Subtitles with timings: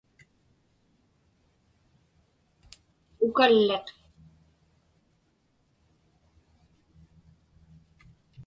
[3.25, 3.87] ukalliq